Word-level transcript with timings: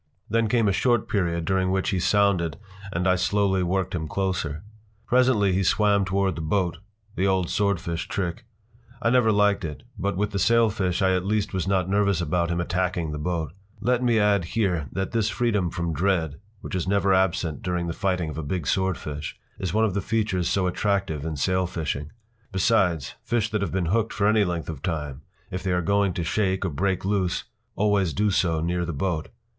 Then 0.31 0.47
came 0.47 0.67
a 0.67 0.71
short 0.73 1.07
period 1.07 1.45
during 1.45 1.69
which 1.69 1.91
he 1.91 1.99
sounded 1.99 2.57
and 2.91 3.07
I 3.07 3.15
slowly 3.15 3.61
worked 3.61 3.93
him 3.93 4.07
closer. 4.07 4.63
Presently 5.05 5.53
he 5.53 5.61
swam 5.61 6.05
toward 6.05 6.35
the 6.35 6.41
boat—the 6.41 7.27
old 7.27 7.51
swordfish 7.51 8.07
trick. 8.07 8.43
I 8.99 9.11
never 9.11 9.31
liked 9.31 9.63
it, 9.63 9.83
but 9.99 10.17
with 10.17 10.31
the 10.31 10.39
sailfish 10.39 11.03
I 11.03 11.13
at 11.13 11.23
least 11.23 11.53
was 11.53 11.67
not 11.67 11.87
nervous 11.87 12.19
about 12.19 12.49
him 12.49 12.59
attacking 12.59 13.11
the 13.11 13.19
boat. 13.19 13.53
Let 13.79 14.01
me 14.01 14.17
add 14.17 14.45
here 14.55 14.87
that 14.91 15.11
this 15.11 15.29
freedom 15.29 15.69
from 15.69 15.93
dread—which 15.93 16.73
is 16.73 16.87
never 16.87 17.13
absent 17.13 17.61
during 17.61 17.85
the 17.85 17.93
fighting 17.93 18.31
of 18.31 18.39
a 18.39 18.41
big 18.41 18.65
swordfish—is 18.65 19.71
one 19.71 19.85
of 19.85 19.93
the 19.93 20.01
features 20.01 20.49
so 20.49 20.65
attractive 20.65 21.23
in 21.23 21.35
sailfishing. 21.35 22.09
Besides, 22.51 23.13
fish 23.21 23.51
that 23.51 23.61
have 23.61 23.71
been 23.71 23.85
hooked 23.93 24.13
for 24.13 24.25
any 24.27 24.45
length 24.45 24.67
of 24.67 24.81
time, 24.81 25.21
if 25.51 25.61
they 25.61 25.71
are 25.71 25.83
going 25.83 26.13
to 26.13 26.23
shake 26.23 26.65
or 26.65 26.69
break 26.69 27.05
loose, 27.05 27.43
always 27.75 28.13
do 28.13 28.31
so 28.31 28.61
near 28.61 28.83
the 28.83 28.93
boat. 28.93 29.29